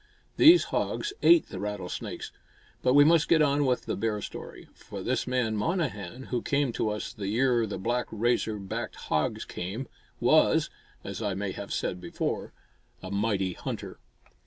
These 0.35 0.63
hogs 0.73 1.13
ate 1.21 1.49
the 1.49 1.59
rattlesnakes. 1.59 2.31
But 2.81 2.95
we 2.95 3.03
must 3.03 3.29
get 3.29 3.43
on 3.43 3.65
with 3.67 3.85
the 3.85 3.95
bear 3.95 4.19
story; 4.19 4.67
for 4.73 5.03
this 5.03 5.27
man 5.27 5.55
Monnehan, 5.55 6.29
who 6.31 6.41
came 6.41 6.71
to 6.73 6.89
us 6.89 7.13
the 7.13 7.27
year 7.27 7.67
the 7.67 7.77
black, 7.77 8.07
razor 8.09 8.57
backed 8.57 8.95
hogs 8.95 9.45
came, 9.45 9.87
was, 10.19 10.71
as 11.03 11.21
I 11.21 11.35
may 11.35 11.51
have 11.51 11.71
said 11.71 12.01
before, 12.01 12.51
"a 13.03 13.11
mighty 13.11 13.53
hunter." 13.53 13.99